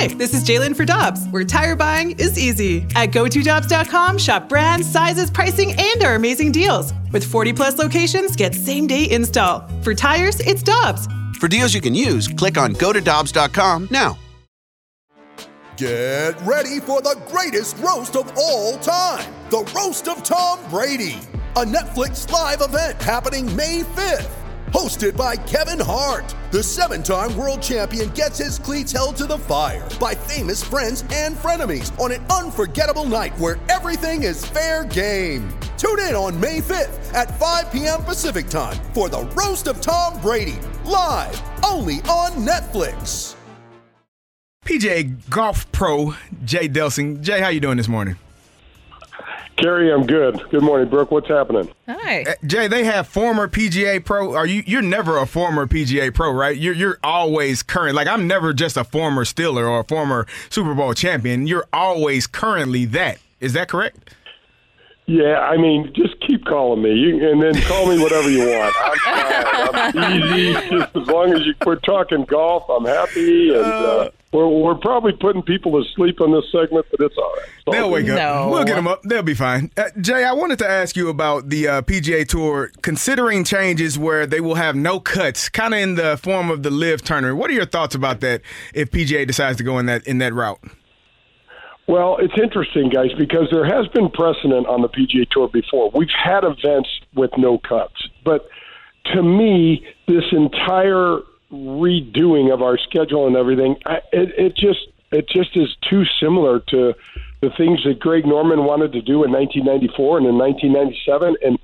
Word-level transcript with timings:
Hi, 0.00 0.06
this 0.06 0.32
is 0.32 0.42
Jalen 0.44 0.74
for 0.74 0.86
Dobbs, 0.86 1.26
where 1.28 1.44
tire 1.44 1.76
buying 1.76 2.12
is 2.12 2.38
easy. 2.38 2.86
At 2.96 3.10
GoToDobbs.com, 3.10 4.16
shop 4.16 4.48
brands, 4.48 4.90
sizes, 4.90 5.30
pricing, 5.30 5.74
and 5.78 6.02
our 6.02 6.14
amazing 6.14 6.52
deals. 6.52 6.94
With 7.12 7.22
40 7.22 7.52
plus 7.52 7.76
locations, 7.76 8.34
get 8.34 8.54
same 8.54 8.86
day 8.86 9.10
install. 9.10 9.68
For 9.82 9.94
tires, 9.94 10.40
it's 10.40 10.62
Dobbs. 10.62 11.06
For 11.38 11.48
deals 11.48 11.74
you 11.74 11.82
can 11.82 11.94
use, 11.94 12.28
click 12.28 12.56
on 12.56 12.72
GoToDobbs.com 12.76 13.88
now. 13.90 14.18
Get 15.76 16.32
ready 16.46 16.80
for 16.80 17.02
the 17.02 17.20
greatest 17.28 17.76
roast 17.76 18.16
of 18.16 18.32
all 18.38 18.78
time 18.78 19.30
the 19.50 19.70
Roast 19.76 20.08
of 20.08 20.22
Tom 20.22 20.60
Brady, 20.70 21.18
a 21.56 21.64
Netflix 21.64 22.30
live 22.30 22.62
event 22.62 23.02
happening 23.02 23.54
May 23.54 23.82
5th. 23.82 24.39
Hosted 24.72 25.16
by 25.16 25.34
Kevin 25.34 25.80
Hart, 25.80 26.32
the 26.52 26.62
seven 26.62 27.02
time 27.02 27.36
world 27.36 27.60
champion 27.60 28.08
gets 28.10 28.38
his 28.38 28.56
cleats 28.56 28.92
held 28.92 29.16
to 29.16 29.26
the 29.26 29.36
fire 29.36 29.88
by 29.98 30.14
famous 30.14 30.62
friends 30.62 31.04
and 31.12 31.34
frenemies 31.34 31.90
on 31.98 32.12
an 32.12 32.24
unforgettable 32.26 33.04
night 33.04 33.36
where 33.38 33.58
everything 33.68 34.22
is 34.22 34.46
fair 34.46 34.84
game. 34.84 35.48
Tune 35.76 35.98
in 35.98 36.14
on 36.14 36.38
May 36.38 36.60
5th 36.60 37.12
at 37.14 37.36
5 37.36 37.72
p.m. 37.72 38.04
Pacific 38.04 38.46
time 38.46 38.76
for 38.94 39.08
the 39.08 39.22
Roast 39.34 39.66
of 39.66 39.80
Tom 39.80 40.20
Brady, 40.20 40.60
live 40.84 41.42
only 41.64 41.96
on 42.02 42.46
Netflix. 42.46 43.34
PGA 44.64 45.28
Golf 45.28 45.70
Pro 45.72 46.14
Jay 46.44 46.68
Delsing. 46.68 47.22
Jay, 47.22 47.40
how 47.40 47.48
you 47.48 47.58
doing 47.58 47.76
this 47.76 47.88
morning? 47.88 48.16
Kerry, 49.60 49.92
I'm 49.92 50.06
good. 50.06 50.42
Good 50.50 50.62
morning, 50.62 50.88
Brooke. 50.88 51.10
What's 51.10 51.28
happening? 51.28 51.68
Hi. 51.86 52.22
Uh, 52.22 52.32
Jay, 52.46 52.66
they 52.66 52.84
have 52.84 53.06
former 53.06 53.46
PGA 53.46 54.02
Pro. 54.02 54.34
Are 54.34 54.46
you? 54.46 54.62
You're 54.66 54.80
never 54.80 55.18
a 55.18 55.26
former 55.26 55.66
PGA 55.66 56.14
Pro, 56.14 56.32
right? 56.32 56.56
You're 56.56 56.72
you're 56.72 56.98
always 57.04 57.62
current. 57.62 57.94
Like 57.94 58.08
I'm 58.08 58.26
never 58.26 58.54
just 58.54 58.78
a 58.78 58.84
former 58.84 59.24
Steeler 59.24 59.68
or 59.68 59.80
a 59.80 59.84
former 59.84 60.26
Super 60.48 60.74
Bowl 60.74 60.94
champion. 60.94 61.46
You're 61.46 61.66
always 61.74 62.26
currently 62.26 62.86
that. 62.86 63.18
Is 63.38 63.52
that 63.52 63.68
correct? 63.68 64.14
Yeah, 65.10 65.40
I 65.40 65.56
mean, 65.56 65.92
just 65.92 66.20
keep 66.20 66.44
calling 66.44 66.82
me, 66.82 66.92
you, 66.94 67.28
and 67.28 67.42
then 67.42 67.60
call 67.62 67.86
me 67.88 68.00
whatever 68.00 68.30
you 68.30 68.46
want. 68.48 68.74
I'm 68.80 68.98
fine. 68.98 69.94
I'm 69.96 70.32
easy. 70.36 70.52
Just 70.70 70.94
as 70.96 71.06
long 71.08 71.32
as 71.34 71.44
you 71.44 71.52
quit 71.60 71.82
talking 71.82 72.24
golf, 72.26 72.68
I'm 72.70 72.84
happy. 72.84 73.48
And 73.48 73.64
uh, 73.64 74.10
we're 74.32 74.46
we're 74.46 74.76
probably 74.76 75.10
putting 75.12 75.42
people 75.42 75.72
to 75.82 75.90
sleep 75.96 76.20
on 76.20 76.30
this 76.30 76.44
segment, 76.52 76.86
but 76.92 77.00
it's 77.00 77.16
all 77.18 77.24
right. 77.38 77.48
It's 77.66 77.76
They'll 77.76 77.88
good. 77.88 77.92
wake 78.06 78.08
up. 78.10 78.16
No. 78.18 78.50
We'll 78.52 78.64
get 78.64 78.76
them 78.76 78.86
up. 78.86 79.02
They'll 79.02 79.24
be 79.24 79.34
fine. 79.34 79.72
Uh, 79.76 79.90
Jay, 80.00 80.22
I 80.22 80.32
wanted 80.32 80.60
to 80.60 80.70
ask 80.70 80.94
you 80.94 81.08
about 81.08 81.48
the 81.48 81.66
uh, 81.66 81.82
PGA 81.82 82.24
Tour 82.28 82.70
considering 82.82 83.42
changes 83.42 83.98
where 83.98 84.26
they 84.26 84.40
will 84.40 84.54
have 84.54 84.76
no 84.76 85.00
cuts, 85.00 85.48
kind 85.48 85.74
of 85.74 85.80
in 85.80 85.94
the 85.96 86.18
form 86.18 86.52
of 86.52 86.62
the 86.62 86.70
LIV 86.70 87.02
Tournament. 87.02 87.36
What 87.36 87.50
are 87.50 87.54
your 87.54 87.66
thoughts 87.66 87.96
about 87.96 88.20
that? 88.20 88.42
If 88.74 88.92
PGA 88.92 89.26
decides 89.26 89.58
to 89.58 89.64
go 89.64 89.80
in 89.80 89.86
that 89.86 90.06
in 90.06 90.18
that 90.18 90.32
route? 90.34 90.60
Well, 91.90 92.18
it's 92.20 92.40
interesting, 92.40 92.88
guys, 92.88 93.10
because 93.18 93.48
there 93.50 93.64
has 93.64 93.88
been 93.88 94.10
precedent 94.10 94.68
on 94.68 94.80
the 94.80 94.88
PGA 94.88 95.28
Tour 95.28 95.48
before. 95.48 95.90
We've 95.92 96.06
had 96.08 96.44
events 96.44 96.88
with 97.16 97.32
no 97.36 97.58
cuts, 97.58 98.08
but 98.24 98.48
to 99.06 99.20
me, 99.24 99.84
this 100.06 100.22
entire 100.30 101.18
redoing 101.50 102.54
of 102.54 102.62
our 102.62 102.78
schedule 102.78 103.26
and 103.26 103.34
everything, 103.34 103.74
I, 103.86 103.96
it, 104.12 104.28
it 104.38 104.56
just 104.56 104.86
it 105.10 105.28
just 105.28 105.56
is 105.56 105.66
too 105.90 106.04
similar 106.20 106.60
to 106.68 106.94
the 107.42 107.50
things 107.56 107.82
that 107.84 107.98
Greg 107.98 108.24
Norman 108.24 108.62
wanted 108.62 108.92
to 108.92 109.02
do 109.02 109.24
in 109.24 109.32
1994 109.32 110.18
and 110.18 110.26
in 110.28 110.38
1997, 110.38 111.36
and 111.42 111.58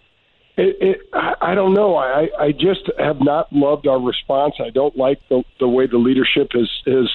it, 0.56 0.76
it 0.80 1.00
I, 1.12 1.52
I 1.52 1.54
don't 1.54 1.72
know. 1.72 1.94
I 1.94 2.30
I 2.36 2.50
just 2.50 2.90
have 2.98 3.20
not 3.20 3.52
loved 3.52 3.86
our 3.86 4.00
response. 4.00 4.56
I 4.58 4.70
don't 4.70 4.96
like 4.96 5.20
the 5.28 5.44
the 5.60 5.68
way 5.68 5.86
the 5.86 5.98
leadership 5.98 6.50
is 6.56 6.68
is 6.84 7.08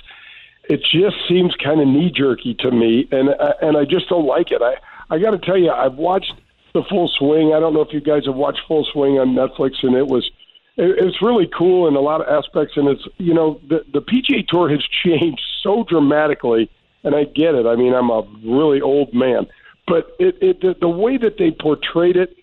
it 0.66 0.82
just 0.82 1.16
seems 1.28 1.56
kind 1.56 1.82
of 1.82 1.88
knee 1.88 2.12
jerky 2.12 2.54
to 2.56 2.72
me, 2.72 3.08
and 3.12 3.30
and 3.62 3.78
I 3.78 3.86
just 3.86 4.10
don't 4.10 4.26
like 4.26 4.52
it. 4.52 4.62
I 4.62 4.76
I 5.10 5.20
got 5.20 5.32
to 5.32 5.40
tell 5.40 5.58
you, 5.58 5.72
I've 5.72 5.96
watched 5.96 6.34
the 6.74 6.84
Full 6.90 7.12
Swing. 7.18 7.54
I 7.54 7.60
don't 7.60 7.74
know 7.74 7.82
if 7.82 7.94
you 7.94 8.02
guys 8.02 8.26
have 8.26 8.36
watched 8.36 8.62
Full 8.68 8.86
Swing 8.92 9.20
on 9.20 9.30
Netflix, 9.36 9.84
and 9.84 9.96
it 9.96 10.08
was 10.08 10.30
it, 10.78 10.96
it's 11.04 11.22
really 11.22 11.48
cool 11.48 11.88
in 11.88 11.96
a 11.96 12.00
lot 12.00 12.22
of 12.22 12.28
aspects. 12.28 12.78
And 12.78 12.88
it's 12.88 13.04
you 13.18 13.34
know 13.34 13.60
the 13.68 13.84
the 13.92 14.02
PGA 14.02 14.48
Tour 14.48 14.70
has 14.70 14.84
changed 15.04 15.42
so 15.64 15.84
dramatically, 15.84 16.70
and 17.04 17.16
I 17.16 17.26
get 17.26 17.56
it. 17.56 17.66
I 17.66 17.76
mean, 17.76 17.94
I'm 17.94 18.10
a 18.10 18.22
really 18.46 18.82
old 18.82 19.14
man, 19.14 19.48
but 19.88 20.16
it, 20.20 20.38
it 20.42 20.62
the, 20.62 20.76
the 20.80 20.90
way 20.90 21.18
that 21.18 21.38
they 21.38 21.52
portrayed 21.52 22.16
it 22.16 22.38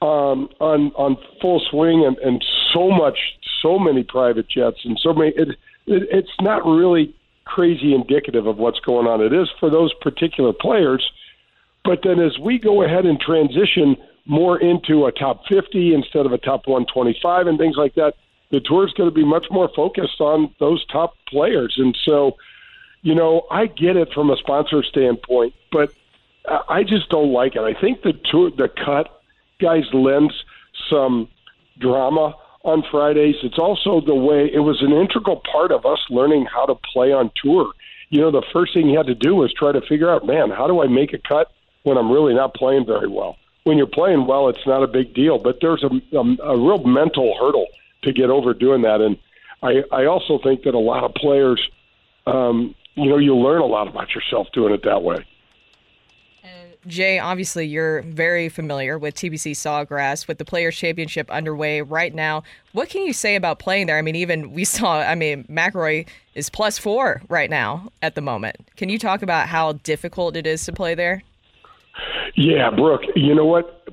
um, 0.00 0.48
on 0.60 0.92
on 0.96 1.16
Full 1.40 1.60
Swing 1.70 2.04
and, 2.04 2.16
and 2.18 2.44
so 2.72 2.90
much, 2.90 3.18
so 3.62 3.78
many 3.78 4.02
private 4.02 4.48
jets 4.48 4.78
and 4.84 4.98
so 5.02 5.12
many. 5.12 5.30
It, 5.30 5.48
it, 5.86 6.08
it's 6.10 6.40
not 6.40 6.64
really 6.66 7.14
crazy 7.48 7.94
indicative 7.94 8.46
of 8.46 8.58
what's 8.58 8.80
going 8.80 9.06
on. 9.06 9.20
It 9.20 9.32
is 9.32 9.48
for 9.58 9.70
those 9.70 9.92
particular 9.94 10.52
players, 10.52 11.10
but 11.84 12.00
then 12.04 12.20
as 12.20 12.38
we 12.38 12.58
go 12.58 12.82
ahead 12.82 13.06
and 13.06 13.18
transition 13.18 13.96
more 14.26 14.60
into 14.60 15.06
a 15.06 15.12
top 15.12 15.46
50 15.46 15.94
instead 15.94 16.26
of 16.26 16.32
a 16.32 16.38
top 16.38 16.66
125 16.66 17.46
and 17.46 17.58
things 17.58 17.76
like 17.76 17.94
that, 17.94 18.14
the 18.50 18.60
tour 18.60 18.86
is 18.86 18.92
going 18.92 19.08
to 19.08 19.14
be 19.14 19.24
much 19.24 19.46
more 19.50 19.70
focused 19.74 20.20
on 20.20 20.54
those 20.60 20.84
top 20.86 21.14
players. 21.28 21.74
And 21.78 21.96
so, 22.04 22.36
you 23.02 23.14
know, 23.14 23.46
I 23.50 23.66
get 23.66 23.96
it 23.96 24.12
from 24.12 24.30
a 24.30 24.36
sponsor 24.36 24.82
standpoint, 24.82 25.54
but 25.72 25.92
I 26.46 26.60
I 26.68 26.82
just 26.82 27.08
don't 27.10 27.32
like 27.32 27.56
it. 27.56 27.60
I 27.62 27.78
think 27.78 28.02
the 28.02 28.12
tour, 28.12 28.50
the 28.50 28.68
cut, 28.68 29.20
guys, 29.60 29.84
lends 29.92 30.32
some 30.88 31.28
drama 31.78 32.34
on 32.64 32.82
Fridays. 32.90 33.36
It's 33.42 33.58
also 33.58 34.00
the 34.00 34.14
way 34.14 34.50
it 34.52 34.60
was 34.60 34.82
an 34.82 34.92
integral 34.92 35.42
part 35.50 35.72
of 35.72 35.86
us 35.86 35.98
learning 36.10 36.46
how 36.46 36.66
to 36.66 36.74
play 36.74 37.12
on 37.12 37.30
tour. 37.42 37.72
You 38.10 38.20
know, 38.20 38.30
the 38.30 38.42
first 38.52 38.74
thing 38.74 38.88
you 38.88 38.96
had 38.96 39.06
to 39.06 39.14
do 39.14 39.34
was 39.34 39.52
try 39.52 39.72
to 39.72 39.80
figure 39.82 40.10
out, 40.10 40.26
man, 40.26 40.50
how 40.50 40.66
do 40.66 40.82
I 40.82 40.86
make 40.86 41.12
a 41.12 41.18
cut 41.18 41.52
when 41.82 41.96
I'm 41.98 42.10
really 42.10 42.34
not 42.34 42.54
playing 42.54 42.86
very 42.86 43.08
well? 43.08 43.36
When 43.64 43.76
you're 43.76 43.86
playing 43.86 44.26
well, 44.26 44.48
it's 44.48 44.66
not 44.66 44.82
a 44.82 44.86
big 44.86 45.14
deal, 45.14 45.38
but 45.38 45.58
there's 45.60 45.84
a, 45.84 45.90
a, 46.16 46.52
a 46.52 46.56
real 46.56 46.82
mental 46.84 47.36
hurdle 47.38 47.66
to 48.02 48.12
get 48.12 48.30
over 48.30 48.54
doing 48.54 48.82
that. 48.82 49.00
And 49.00 49.18
I, 49.62 49.82
I 49.92 50.06
also 50.06 50.38
think 50.38 50.62
that 50.62 50.74
a 50.74 50.78
lot 50.78 51.04
of 51.04 51.14
players, 51.14 51.60
um, 52.26 52.74
you 52.94 53.10
know, 53.10 53.18
you 53.18 53.36
learn 53.36 53.60
a 53.60 53.66
lot 53.66 53.88
about 53.88 54.14
yourself 54.14 54.48
doing 54.52 54.72
it 54.72 54.84
that 54.84 55.02
way. 55.02 55.24
Jay, 56.86 57.18
obviously 57.18 57.66
you're 57.66 58.02
very 58.02 58.48
familiar 58.48 58.98
with 58.98 59.14
TPC 59.14 59.52
Sawgrass 59.52 60.28
with 60.28 60.38
the 60.38 60.44
Players 60.44 60.76
Championship 60.76 61.30
underway 61.30 61.82
right 61.82 62.14
now. 62.14 62.42
What 62.72 62.88
can 62.88 63.02
you 63.02 63.12
say 63.12 63.34
about 63.36 63.58
playing 63.58 63.86
there? 63.86 63.98
I 63.98 64.02
mean, 64.02 64.16
even 64.16 64.52
we 64.52 64.64
saw, 64.64 65.00
I 65.00 65.14
mean, 65.14 65.44
McIlroy 65.44 66.06
is 66.34 66.48
plus 66.48 66.78
four 66.78 67.22
right 67.28 67.50
now 67.50 67.90
at 68.00 68.14
the 68.14 68.20
moment. 68.20 68.56
Can 68.76 68.88
you 68.88 68.98
talk 68.98 69.22
about 69.22 69.48
how 69.48 69.72
difficult 69.72 70.36
it 70.36 70.46
is 70.46 70.64
to 70.66 70.72
play 70.72 70.94
there? 70.94 71.22
Yeah, 72.36 72.70
Brooke, 72.70 73.02
you 73.16 73.34
know 73.34 73.46
what? 73.46 73.84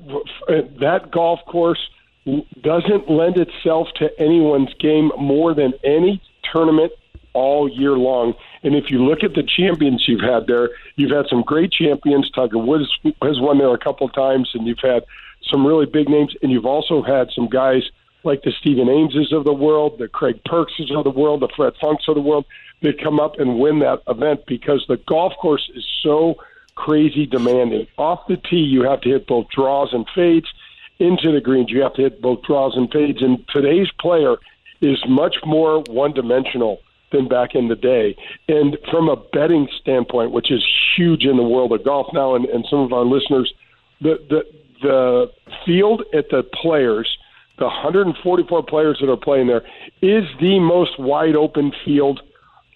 That 0.48 1.10
golf 1.10 1.40
course 1.46 1.80
doesn't 2.62 3.10
lend 3.10 3.36
itself 3.36 3.88
to 3.96 4.08
anyone's 4.18 4.72
game 4.80 5.10
more 5.18 5.54
than 5.54 5.72
any 5.84 6.22
tournament 6.52 6.92
all 7.36 7.68
year 7.68 7.92
long. 7.92 8.32
And 8.62 8.74
if 8.74 8.90
you 8.90 9.04
look 9.04 9.22
at 9.22 9.34
the 9.34 9.42
champions 9.42 10.08
you've 10.08 10.22
had 10.22 10.46
there, 10.46 10.70
you've 10.96 11.10
had 11.10 11.26
some 11.28 11.42
great 11.42 11.70
champions. 11.70 12.30
Tiger 12.30 12.58
Woods 12.58 12.88
has 13.22 13.38
won 13.38 13.58
there 13.58 13.74
a 13.74 13.78
couple 13.78 14.06
of 14.06 14.14
times, 14.14 14.50
and 14.54 14.66
you've 14.66 14.80
had 14.82 15.04
some 15.42 15.66
really 15.66 15.84
big 15.84 16.08
names. 16.08 16.34
And 16.42 16.50
you've 16.50 16.64
also 16.64 17.02
had 17.02 17.28
some 17.34 17.48
guys 17.48 17.82
like 18.24 18.42
the 18.42 18.52
Stephen 18.58 18.88
Ameses 18.88 19.32
of 19.32 19.44
the 19.44 19.52
world, 19.52 19.98
the 19.98 20.08
Craig 20.08 20.40
Perkses 20.46 20.90
of 20.90 21.04
the 21.04 21.10
world, 21.10 21.42
the 21.42 21.52
Fred 21.54 21.74
Funks 21.80 22.08
of 22.08 22.14
the 22.14 22.22
world 22.22 22.46
that 22.80 23.00
come 23.00 23.20
up 23.20 23.38
and 23.38 23.60
win 23.60 23.80
that 23.80 24.02
event 24.08 24.40
because 24.46 24.84
the 24.88 24.96
golf 25.06 25.34
course 25.40 25.70
is 25.74 25.86
so 26.02 26.36
crazy 26.74 27.26
demanding. 27.26 27.86
Off 27.98 28.26
the 28.28 28.36
tee, 28.36 28.56
you 28.56 28.82
have 28.82 29.02
to 29.02 29.10
hit 29.10 29.26
both 29.26 29.48
draws 29.50 29.92
and 29.92 30.06
fades. 30.14 30.46
Into 30.98 31.30
the 31.30 31.42
greens, 31.42 31.70
you 31.70 31.82
have 31.82 31.94
to 31.94 32.02
hit 32.02 32.22
both 32.22 32.42
draws 32.42 32.74
and 32.76 32.90
fades. 32.90 33.22
And 33.22 33.46
today's 33.48 33.90
player 34.00 34.36
is 34.80 34.98
much 35.06 35.36
more 35.44 35.82
one 35.88 36.12
dimensional 36.12 36.80
than 37.12 37.28
back 37.28 37.54
in 37.54 37.68
the 37.68 37.76
day. 37.76 38.16
And 38.48 38.76
from 38.90 39.08
a 39.08 39.16
betting 39.16 39.68
standpoint, 39.80 40.32
which 40.32 40.50
is 40.50 40.64
huge 40.96 41.24
in 41.24 41.36
the 41.36 41.42
world 41.42 41.72
of 41.72 41.84
golf 41.84 42.08
now, 42.12 42.34
and, 42.34 42.46
and 42.46 42.66
some 42.68 42.80
of 42.80 42.92
our 42.92 43.04
listeners, 43.04 43.52
the, 44.00 44.18
the 44.28 44.44
the 44.82 45.30
field 45.64 46.02
at 46.12 46.28
the 46.30 46.42
players, 46.42 47.08
the 47.58 47.64
144 47.64 48.62
players 48.64 48.98
that 49.00 49.10
are 49.10 49.16
playing 49.16 49.46
there, 49.46 49.62
is 50.02 50.24
the 50.40 50.58
most 50.58 50.98
wide 50.98 51.36
open 51.36 51.72
field 51.84 52.20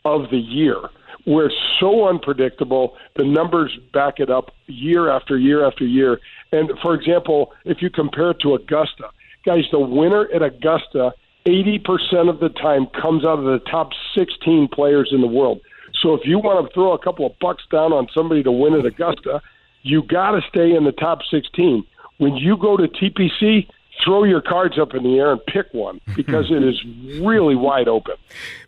of 0.04 0.30
the 0.30 0.38
year. 0.38 0.78
Where 1.24 1.46
it's 1.46 1.54
so 1.78 2.08
unpredictable, 2.08 2.96
the 3.16 3.24
numbers 3.24 3.76
back 3.92 4.20
it 4.20 4.30
up 4.30 4.52
year 4.66 5.10
after 5.10 5.36
year 5.36 5.66
after 5.66 5.84
year. 5.84 6.18
And 6.52 6.70
for 6.80 6.94
example, 6.94 7.52
if 7.64 7.82
you 7.82 7.90
compare 7.90 8.30
it 8.30 8.40
to 8.40 8.54
Augusta, 8.54 9.10
guys, 9.44 9.64
the 9.70 9.78
winner 9.78 10.28
at 10.34 10.42
Augusta 10.42 11.12
80% 11.46 12.28
of 12.28 12.40
the 12.40 12.50
time 12.50 12.86
comes 13.00 13.24
out 13.24 13.38
of 13.38 13.44
the 13.44 13.60
top 13.70 13.90
16 14.14 14.68
players 14.68 15.10
in 15.12 15.20
the 15.20 15.26
world. 15.26 15.60
So 16.00 16.14
if 16.14 16.22
you 16.24 16.38
want 16.38 16.66
to 16.66 16.74
throw 16.74 16.92
a 16.92 16.98
couple 16.98 17.26
of 17.26 17.32
bucks 17.40 17.64
down 17.70 17.92
on 17.92 18.08
somebody 18.14 18.42
to 18.42 18.52
win 18.52 18.74
at 18.74 18.86
Augusta, 18.86 19.42
you 19.82 20.02
got 20.02 20.32
to 20.32 20.40
stay 20.48 20.74
in 20.74 20.84
the 20.84 20.92
top 20.92 21.20
16. 21.30 21.84
When 22.18 22.36
you 22.36 22.56
go 22.56 22.76
to 22.76 22.86
TPC, 22.86 23.66
throw 24.04 24.24
your 24.24 24.40
cards 24.40 24.78
up 24.78 24.94
in 24.94 25.02
the 25.02 25.18
air 25.18 25.32
and 25.32 25.44
pick 25.46 25.66
one 25.72 26.00
because 26.16 26.50
it 26.50 26.62
is 26.62 26.82
really 27.20 27.54
wide 27.54 27.88
open. 27.88 28.14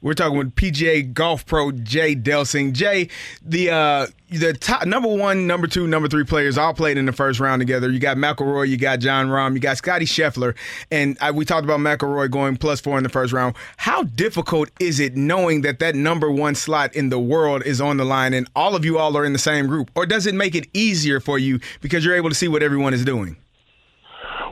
We're 0.00 0.14
talking 0.14 0.38
with 0.38 0.54
PGA 0.54 1.12
Golf 1.12 1.46
Pro 1.46 1.72
Jay 1.72 2.14
Delsing. 2.14 2.72
Jay, 2.72 3.08
the 3.42 3.70
uh, 3.70 4.06
the 4.30 4.52
top 4.54 4.86
number 4.86 5.08
one, 5.08 5.46
number 5.46 5.66
two, 5.66 5.86
number 5.86 6.08
three 6.08 6.24
players 6.24 6.56
all 6.56 6.74
played 6.74 6.96
in 6.96 7.06
the 7.06 7.12
first 7.12 7.38
round 7.40 7.60
together. 7.60 7.90
You 7.90 7.98
got 7.98 8.16
McIlroy, 8.16 8.68
you 8.68 8.76
got 8.76 9.00
Jon 9.00 9.28
Rahm, 9.28 9.54
you 9.54 9.60
got 9.60 9.76
Scotty 9.76 10.06
Scheffler, 10.06 10.56
and 10.90 11.18
I, 11.20 11.30
we 11.30 11.44
talked 11.44 11.64
about 11.64 11.80
McIlroy 11.80 12.30
going 12.30 12.56
plus 12.56 12.80
four 12.80 12.96
in 12.96 13.02
the 13.02 13.10
first 13.10 13.32
round. 13.32 13.54
How 13.76 14.04
difficult 14.04 14.70
is 14.80 15.00
it 15.00 15.16
knowing 15.16 15.62
that 15.62 15.78
that 15.80 15.94
number 15.94 16.30
one 16.30 16.54
slot 16.54 16.94
in 16.94 17.10
the 17.10 17.18
world 17.18 17.62
is 17.64 17.80
on 17.80 17.96
the 17.96 18.04
line 18.04 18.32
and 18.32 18.48
all 18.56 18.74
of 18.74 18.84
you 18.84 18.98
all 18.98 19.16
are 19.16 19.24
in 19.24 19.32
the 19.32 19.38
same 19.38 19.66
group, 19.66 19.90
or 19.94 20.06
does 20.06 20.26
it 20.26 20.34
make 20.34 20.54
it 20.54 20.66
easier 20.72 21.20
for 21.20 21.38
you 21.38 21.60
because 21.80 22.04
you're 22.04 22.16
able 22.16 22.28
to 22.28 22.34
see 22.34 22.48
what 22.48 22.62
everyone 22.62 22.94
is 22.94 23.04
doing? 23.04 23.36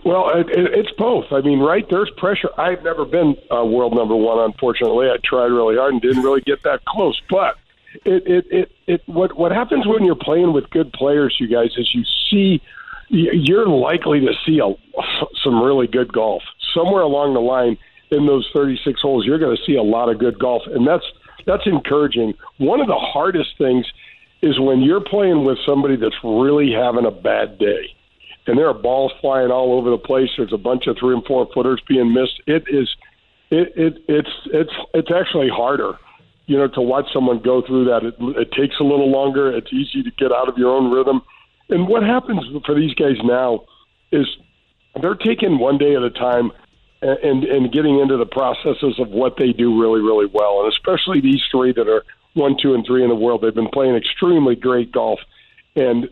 Well, 0.05 0.31
it, 0.31 0.49
it, 0.51 0.75
it's 0.75 0.91
both. 0.93 1.27
I 1.31 1.41
mean, 1.41 1.61
right? 1.61 1.87
There's 1.89 2.11
pressure. 2.17 2.49
I've 2.59 2.83
never 2.83 3.05
been 3.05 3.37
uh, 3.51 3.65
world 3.65 3.95
number 3.95 4.17
one, 4.17 4.39
unfortunately. 4.39 5.09
I 5.09 5.17
tried 5.23 5.47
really 5.47 5.77
hard 5.77 5.93
and 5.93 6.03
didn't 6.03 6.23
really 6.23 6.41
get 6.41 6.63
that 6.63 6.85
close. 6.87 7.21
But 7.29 7.57
it, 8.05 8.27
it, 8.27 8.47
it, 8.51 8.73
it 8.87 9.03
what 9.07 9.37
what 9.37 9.53
happens 9.53 9.87
when 9.87 10.05
you're 10.05 10.15
playing 10.15 10.53
with 10.53 10.71
good 10.71 10.93
players, 10.93 11.37
you 11.39 11.49
guys, 11.49 11.71
is 11.77 11.95
you 11.95 12.05
see 12.31 12.63
you're 13.09 13.69
likely 13.69 14.21
to 14.21 14.33
see 14.47 14.61
a, 14.61 14.73
some 15.43 15.63
really 15.63 15.87
good 15.87 16.13
golf 16.13 16.43
somewhere 16.73 17.03
along 17.03 17.35
the 17.35 17.41
line 17.41 17.77
in 18.11 18.27
those 18.27 18.49
36 18.55 19.01
holes. 19.01 19.27
You're 19.27 19.39
going 19.39 19.57
to 19.57 19.63
see 19.65 19.75
a 19.75 19.83
lot 19.83 20.09
of 20.09 20.19
good 20.19 20.39
golf, 20.39 20.63
and 20.67 20.87
that's 20.87 21.05
that's 21.47 21.67
encouraging. 21.67 22.35
One 22.59 22.81
of 22.81 22.87
the 22.87 22.99
hardest 22.99 23.59
things 23.59 23.87
is 24.43 24.59
when 24.59 24.81
you're 24.81 25.03
playing 25.03 25.45
with 25.45 25.59
somebody 25.67 25.97
that's 25.97 26.17
really 26.25 26.73
having 26.73 27.05
a 27.05 27.11
bad 27.11 27.59
day 27.59 27.95
and 28.51 28.59
there 28.59 28.67
are 28.67 28.75
balls 28.75 29.13
flying 29.21 29.53
all 29.53 29.79
over 29.79 29.91
the 29.91 29.99
place. 29.99 30.29
There's 30.37 30.53
a 30.53 30.59
bunch 30.59 30.89
of 30.89 30.97
three 30.99 31.15
and 31.15 31.25
four 31.25 31.49
footers 31.55 31.81
being 31.87 32.13
missed. 32.13 32.43
It 32.49 32.65
is, 32.69 32.89
it, 33.53 33.73
it 33.77 34.05
it's 34.09 34.35
it's 34.47 34.73
it's 34.93 35.11
actually 35.15 35.49
harder, 35.49 35.93
you 36.47 36.59
know, 36.59 36.67
to 36.67 36.81
watch 36.81 37.07
someone 37.13 37.39
go 37.39 37.63
through 37.65 37.85
that. 37.85 38.03
It, 38.03 38.17
it 38.37 38.51
takes 38.51 38.75
a 38.81 38.83
little 38.83 39.09
longer. 39.09 39.57
It's 39.57 39.73
easy 39.73 40.03
to 40.03 40.11
get 40.19 40.33
out 40.33 40.49
of 40.49 40.59
your 40.59 40.75
own 40.75 40.91
rhythm. 40.91 41.23
And 41.69 41.87
what 41.87 42.03
happens 42.03 42.43
for 42.67 42.75
these 42.75 42.93
guys 42.95 43.19
now 43.23 43.67
is 44.11 44.27
they're 45.01 45.15
taking 45.15 45.61
one 45.61 45.79
day 45.79 45.95
at 45.95 46.03
a 46.03 46.11
time 46.11 46.51
and, 47.03 47.19
and 47.19 47.45
and 47.45 47.73
getting 47.73 48.01
into 48.01 48.17
the 48.17 48.27
processes 48.27 48.99
of 48.99 49.11
what 49.11 49.37
they 49.39 49.53
do 49.53 49.81
really 49.81 50.01
really 50.01 50.27
well, 50.27 50.65
and 50.65 50.73
especially 50.73 51.21
these 51.21 51.43
three 51.53 51.73
that 51.73 51.89
are 51.89 52.03
one, 52.35 52.57
two, 52.61 52.75
and 52.75 52.85
three 52.85 53.05
in 53.05 53.11
the 53.11 53.15
world. 53.15 53.43
They've 53.43 53.55
been 53.55 53.69
playing 53.69 53.95
extremely 53.95 54.57
great 54.57 54.91
golf 54.91 55.21
and 55.77 56.09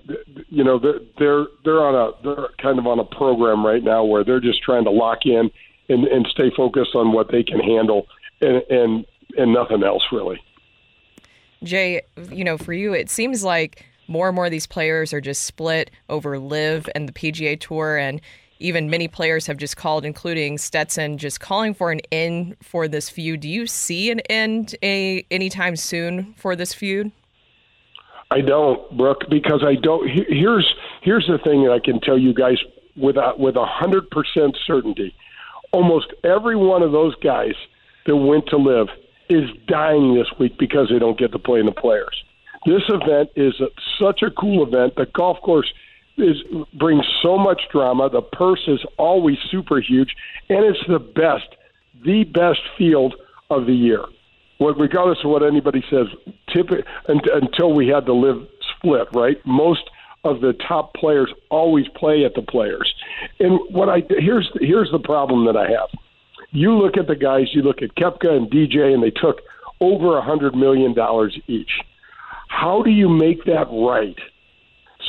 you 0.48 0.62
know 0.62 0.78
they're 0.78 1.46
they're 1.64 1.80
on 1.80 1.94
a 1.94 2.22
they're 2.22 2.48
kind 2.62 2.78
of 2.78 2.86
on 2.86 2.98
a 2.98 3.04
program 3.04 3.64
right 3.66 3.82
now 3.82 4.04
where 4.04 4.24
they're 4.24 4.40
just 4.40 4.62
trying 4.62 4.84
to 4.84 4.90
lock 4.90 5.26
in 5.26 5.50
and, 5.88 6.04
and 6.04 6.26
stay 6.28 6.50
focused 6.56 6.94
on 6.94 7.12
what 7.12 7.30
they 7.30 7.42
can 7.42 7.58
handle 7.60 8.06
and 8.40 8.62
and 8.70 9.06
and 9.36 9.52
nothing 9.52 9.82
else 9.82 10.02
really. 10.12 10.40
Jay, 11.64 12.02
you 12.30 12.44
know, 12.44 12.56
for 12.56 12.72
you, 12.72 12.92
it 12.92 13.10
seems 13.10 13.42
like 13.42 13.84
more 14.06 14.28
and 14.28 14.36
more 14.36 14.46
of 14.46 14.50
these 14.50 14.66
players 14.66 15.12
are 15.12 15.20
just 15.20 15.44
split 15.44 15.90
over 16.08 16.38
LIV 16.38 16.88
and 16.94 17.08
the 17.08 17.12
PGA 17.12 17.58
Tour, 17.58 17.96
and 17.96 18.20
even 18.60 18.88
many 18.88 19.08
players 19.08 19.46
have 19.46 19.56
just 19.56 19.76
called, 19.76 20.04
including 20.04 20.58
Stetson, 20.58 21.18
just 21.18 21.40
calling 21.40 21.74
for 21.74 21.90
an 21.90 22.00
end 22.10 22.56
for 22.62 22.88
this 22.88 23.10
feud. 23.10 23.40
Do 23.40 23.48
you 23.48 23.66
see 23.66 24.10
an 24.10 24.20
end 24.30 24.76
a 24.82 25.26
anytime 25.30 25.76
soon 25.76 26.34
for 26.34 26.56
this 26.56 26.72
feud? 26.72 27.12
I 28.30 28.40
don't, 28.42 28.96
Brooke, 28.96 29.24
because 29.30 29.64
I 29.64 29.74
don't. 29.74 30.08
Here's 30.08 30.74
here's 31.02 31.26
the 31.26 31.38
thing 31.38 31.64
that 31.64 31.72
I 31.72 31.78
can 31.78 32.00
tell 32.00 32.18
you 32.18 32.34
guys 32.34 32.58
with 32.96 33.16
a, 33.16 33.32
with 33.38 33.56
a 33.56 33.64
hundred 33.64 34.10
percent 34.10 34.56
certainty. 34.66 35.14
Almost 35.72 36.12
every 36.24 36.56
one 36.56 36.82
of 36.82 36.92
those 36.92 37.14
guys 37.16 37.54
that 38.06 38.16
went 38.16 38.46
to 38.48 38.56
LIV 38.56 38.88
is 39.30 39.50
dying 39.66 40.14
this 40.14 40.26
week 40.38 40.58
because 40.58 40.88
they 40.90 40.98
don't 40.98 41.18
get 41.18 41.32
to 41.32 41.38
play 41.38 41.60
in 41.60 41.66
the 41.66 41.72
players. 41.72 42.22
This 42.66 42.82
event 42.88 43.30
is 43.36 43.54
a, 43.60 43.68
such 43.98 44.22
a 44.22 44.30
cool 44.30 44.66
event. 44.66 44.96
The 44.96 45.06
golf 45.06 45.38
course 45.40 45.72
is 46.18 46.36
brings 46.74 47.06
so 47.22 47.38
much 47.38 47.62
drama. 47.72 48.10
The 48.10 48.22
purse 48.22 48.62
is 48.66 48.80
always 48.98 49.38
super 49.50 49.80
huge, 49.80 50.14
and 50.50 50.64
it's 50.64 50.86
the 50.86 50.98
best, 50.98 51.48
the 52.04 52.24
best 52.24 52.60
field 52.76 53.14
of 53.48 53.64
the 53.66 53.74
year 53.74 54.04
regardless 54.60 55.18
of 55.24 55.30
what 55.30 55.42
anybody 55.42 55.84
says, 55.90 56.06
tip, 56.54 56.66
until 57.06 57.74
we 57.74 57.88
had 57.88 58.06
the 58.06 58.12
LIV 58.12 58.48
split, 58.76 59.08
right? 59.14 59.36
Most 59.46 59.82
of 60.24 60.40
the 60.40 60.52
top 60.66 60.94
players 60.94 61.32
always 61.50 61.86
play 61.94 62.24
at 62.24 62.34
the 62.34 62.42
players. 62.42 62.92
And 63.40 63.58
what 63.70 63.88
I 63.88 64.02
here's 64.08 64.50
here's 64.60 64.90
the 64.90 64.98
problem 64.98 65.46
that 65.46 65.56
I 65.56 65.70
have. 65.70 65.88
You 66.50 66.72
look 66.72 66.96
at 66.96 67.06
the 67.06 67.14
guys, 67.16 67.46
you 67.52 67.62
look 67.62 67.82
at 67.82 67.94
Koepka 67.94 68.30
and 68.30 68.50
DJ, 68.50 68.92
and 68.92 69.02
they 69.02 69.10
took 69.10 69.40
over 69.80 70.18
a 70.18 70.22
hundred 70.22 70.54
million 70.54 70.94
dollars 70.94 71.38
each. 71.46 71.70
How 72.48 72.82
do 72.82 72.90
you 72.90 73.08
make 73.08 73.44
that 73.44 73.68
right? 73.70 74.18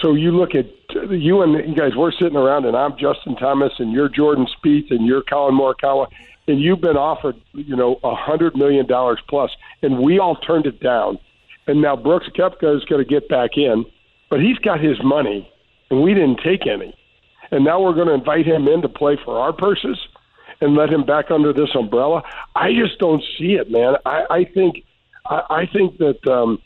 So 0.02 0.14
you 0.14 0.32
look 0.32 0.52
at 0.56 0.66
you 1.10 1.42
and 1.42 1.68
you 1.68 1.76
guys. 1.76 1.92
We're 1.96 2.12
sitting 2.12 2.38
around, 2.38 2.66
and 2.66 2.76
I'm 2.76 2.92
Justin 2.98 3.36
Thomas, 3.36 3.72
and 3.80 3.92
you're 3.92 4.10
Jordan 4.10 4.48
Spieth, 4.58 4.92
and 4.92 5.06
you're 5.06 5.24
Collin 5.24 5.56
Morikawa, 5.56 6.08
and 6.50 6.60
you've 6.60 6.82
been 6.82 6.98
offered, 6.98 7.36
you 7.54 7.76
know, 7.76 8.00
a 8.04 8.16
hundred 8.16 8.56
million 8.56 8.86
dollars 8.86 9.20
plus, 9.30 9.52
and 9.82 10.00
we 10.00 10.20
all 10.20 10.36
turned 10.36 10.66
it 10.66 10.80
down. 10.82 11.18
And 11.68 11.82
now 11.82 11.96
Brooks 11.96 12.28
Koepka 12.36 12.76
is 12.76 12.84
going 12.86 13.04
to 13.04 13.10
get 13.10 13.30
back 13.30 13.52
in, 13.56 13.86
but 14.30 14.42
he's 14.42 14.58
got 14.58 14.82
his 14.82 14.98
money, 15.04 15.50
and 15.90 16.02
we 16.04 16.14
didn't 16.14 16.42
take 16.44 16.68
any. 16.68 16.94
And 17.52 17.64
now 17.64 17.82
we're 17.82 17.94
going 17.94 18.08
to 18.08 18.14
invite 18.14 18.46
him 18.46 18.68
in 18.68 18.82
to 18.82 18.90
play 18.90 19.18
for 19.24 19.40
our 19.40 19.54
purses 19.54 19.98
and 20.62 20.76
let 20.76 20.90
him 20.90 21.06
back 21.06 21.32
under 21.32 21.54
this 21.54 21.70
umbrella. 21.76 22.24
I 22.56 22.74
just 22.74 23.00
don't 23.00 23.24
see 23.38 23.54
it, 23.54 23.72
man. 23.72 23.96
I, 24.06 24.26
I 24.30 24.44
think, 24.46 24.84
I, 25.26 25.42
I 25.50 25.66
think 25.72 25.98
that. 26.00 26.28
um 26.28 26.60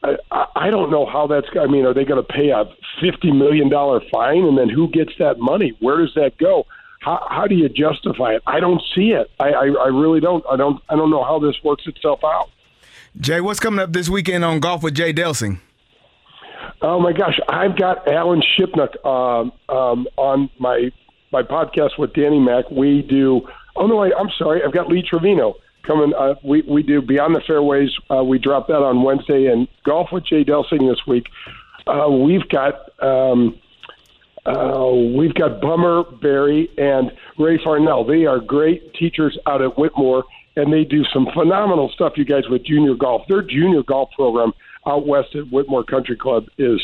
I, 0.00 0.44
I 0.54 0.70
don't 0.70 0.92
know 0.92 1.06
how 1.06 1.26
that's. 1.26 1.48
I 1.60 1.66
mean, 1.66 1.84
are 1.84 1.92
they 1.92 2.04
going 2.04 2.24
to 2.24 2.32
pay 2.32 2.50
a 2.50 2.64
fifty 3.00 3.32
million 3.32 3.68
dollar 3.68 4.00
fine, 4.12 4.44
and 4.44 4.56
then 4.56 4.68
who 4.68 4.88
gets 4.88 5.10
that 5.18 5.40
money? 5.40 5.76
Where 5.80 5.98
does 5.98 6.14
that 6.14 6.38
go? 6.38 6.66
How, 7.00 7.26
how 7.30 7.46
do 7.46 7.54
you 7.54 7.68
justify 7.68 8.34
it? 8.34 8.42
I 8.46 8.60
don't 8.60 8.82
see 8.94 9.10
it. 9.10 9.30
I, 9.38 9.50
I, 9.50 9.66
I 9.66 9.88
really 9.88 10.20
don't. 10.20 10.44
I 10.50 10.56
don't. 10.56 10.82
I 10.88 10.96
don't 10.96 11.10
know 11.10 11.22
how 11.22 11.38
this 11.38 11.54
works 11.62 11.86
itself 11.86 12.20
out. 12.24 12.50
Jay, 13.20 13.40
what's 13.40 13.60
coming 13.60 13.80
up 13.80 13.92
this 13.92 14.08
weekend 14.08 14.44
on 14.44 14.60
Golf 14.60 14.82
with 14.82 14.94
Jay 14.94 15.12
Delsing? 15.12 15.60
Oh 16.82 17.00
my 17.00 17.12
gosh, 17.12 17.38
I've 17.48 17.76
got 17.76 18.06
Alan 18.08 18.42
Shipnuck 18.42 19.04
um, 19.04 19.52
um, 19.68 20.06
on 20.16 20.50
my 20.58 20.90
my 21.32 21.42
podcast 21.42 21.98
with 21.98 22.12
Danny 22.14 22.38
Mac. 22.38 22.70
We 22.70 23.02
do. 23.02 23.42
Oh 23.76 23.86
no, 23.86 24.02
I, 24.02 24.10
I'm 24.18 24.30
sorry. 24.36 24.62
I've 24.64 24.72
got 24.72 24.88
Lee 24.88 25.02
Trevino 25.02 25.54
coming. 25.82 26.12
Uh, 26.14 26.34
we 26.44 26.62
we 26.62 26.82
do 26.82 27.00
Beyond 27.00 27.34
the 27.34 27.40
Fairways. 27.46 27.90
Uh, 28.10 28.22
we 28.24 28.38
drop 28.38 28.66
that 28.68 28.82
on 28.82 29.02
Wednesday, 29.02 29.46
and 29.46 29.68
Golf 29.84 30.08
with 30.12 30.24
Jay 30.26 30.44
Delsing 30.44 30.88
this 30.88 31.06
week. 31.06 31.26
Uh, 31.86 32.10
we've 32.10 32.48
got. 32.48 32.74
Um, 33.02 33.58
uh, 34.46 34.90
we've 35.16 35.34
got 35.34 35.60
Bummer 35.60 36.04
Barry 36.22 36.68
and 36.78 37.10
Ray 37.38 37.58
Farnell. 37.62 38.04
They 38.04 38.26
are 38.26 38.38
great 38.38 38.94
teachers 38.94 39.38
out 39.46 39.62
at 39.62 39.70
Whitmoor, 39.76 40.22
and 40.56 40.72
they 40.72 40.84
do 40.84 41.04
some 41.12 41.26
phenomenal 41.34 41.90
stuff, 41.94 42.14
you 42.16 42.24
guys, 42.24 42.44
with 42.48 42.64
junior 42.64 42.94
golf. 42.94 43.22
Their 43.28 43.42
junior 43.42 43.82
golf 43.82 44.10
program 44.16 44.52
out 44.86 45.06
west 45.06 45.34
at 45.34 45.44
Whitmoor 45.44 45.84
Country 45.86 46.16
Club 46.16 46.46
is 46.58 46.80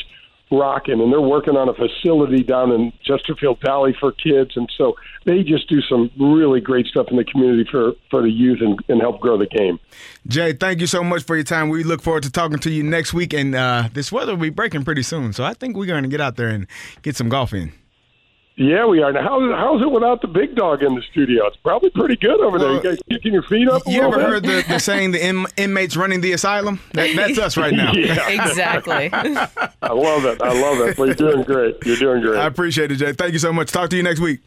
rocking, 0.51 1.01
and 1.01 1.13
they're 1.13 1.21
working 1.21 1.57
on 1.57 1.69
a 1.69 1.75
facility 1.75 2.43
down 2.43 2.73
in 2.73 2.93
Chesterfield 3.03 3.59
Valley 3.65 3.97
for 3.99 4.13
kids, 4.13 4.53
and 4.57 4.71
so 4.77 4.95
they 5.25 5.43
just 5.43 5.69
do 5.69 5.81
some 5.83 6.11
really 6.19 6.61
great 6.61 6.87
stuff 6.87 7.07
in 7.11 7.17
the 7.17 7.25
community 7.25 7.69
for 7.71 7.93
for 8.11 8.23
the 8.23 8.31
youth 8.31 8.61
and, 8.61 8.79
and 8.89 9.01
help 9.01 9.21
grow 9.21 9.39
the 9.39 9.47
game. 9.47 9.79
Jay, 10.27 10.53
thank 10.53 10.81
you 10.81 10.87
so 10.87 11.03
much 11.03 11.25
for 11.25 11.37
your 11.37 11.45
time. 11.45 11.69
We 11.69 11.85
look 11.85 12.03
forward 12.03 12.23
to 12.25 12.31
talking 12.31 12.59
to 12.59 12.71
you 12.71 12.83
next 12.83 13.15
week, 13.15 13.33
and 13.33 13.55
uh, 13.55 13.89
this 13.93 14.13
weather 14.13 14.33
will 14.33 14.43
be 14.43 14.51
breaking 14.51 14.85
pretty 14.85 15.03
soon, 15.03 15.33
so 15.33 15.45
I 15.45 15.55
think 15.55 15.77
we're 15.77 15.87
going 15.87 16.05
to 16.05 16.09
get 16.09 16.21
out 16.21 16.37
there 16.37 16.49
and 16.49 16.67
get 17.03 17.17
some 17.17 17.29
golf 17.29 17.53
in. 17.53 17.73
Yeah, 18.57 18.87
we 18.87 19.03
are. 19.03 19.13
Now, 19.13 19.23
how's, 19.23 19.53
how's 19.53 19.83
it 19.83 19.91
without 19.91 20.21
the 20.21 20.29
big 20.29 20.55
dog 20.55 20.85
in 20.85 20.95
the 20.95 21.03
studio? 21.11 21.45
It's 21.47 21.57
probably 21.57 21.91
pretty 21.91 22.15
good 22.15 22.41
over 22.41 22.57
there. 22.57 22.75
You 22.75 22.83
guys 22.83 22.99
kicking 23.11 23.33
your 23.33 23.43
feet 23.43 23.69
up? 23.69 23.83
you 23.85 24.01
ever 24.01 24.17
bit? 24.17 24.27
heard 24.27 24.43
the, 24.45 24.65
the 24.69 24.79
saying, 24.79 25.11
the 25.11 25.27
in, 25.27 25.45
inmates 25.57 25.97
running 25.97 26.21
the 26.21 26.33
asylum? 26.33 26.79
That, 26.93 27.17
that's 27.17 27.37
us 27.39 27.57
right 27.57 27.75
now. 27.75 27.93
exactly. 27.95 29.11
I 29.13 29.93
love 29.93 30.25
it. 30.25 30.41
I 30.41 30.53
love 30.53 30.87
it. 30.87 30.97
Well, 30.97 31.09
you're 31.09 31.17
doing 31.17 31.43
great. 31.43 31.79
You're 31.85 31.97
doing 31.97 32.23
great. 32.23 32.39
I 32.39 32.47
appreciate 32.47 32.93
it, 32.93 32.97
Jay. 32.97 33.13
Thank 33.13 33.33
you 33.33 33.41
so 33.41 33.53
much. 33.53 33.73
Talk 33.73 33.91
to 33.91 33.97
you 33.97 34.05
next 34.05 34.21
week. 34.21 34.41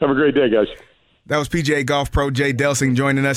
Have 0.00 0.10
a 0.10 0.14
great 0.14 0.36
day, 0.36 0.48
guys. 0.48 0.68
That 1.26 1.38
was 1.38 1.48
PGA 1.48 1.84
Golf 1.84 2.12
Pro 2.12 2.30
Jay 2.30 2.52
Delsing 2.52 2.94
joining 2.94 3.26
us. 3.26 3.34